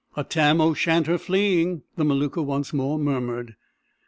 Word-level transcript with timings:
"A 0.17 0.23
Tam 0.23 0.59
o' 0.59 0.73
Shanter 0.73 1.19
fleeing," 1.19 1.83
the 1.95 2.03
Maluka 2.03 2.43
once 2.43 2.73
more 2.73 2.97
murmured. 2.97 3.55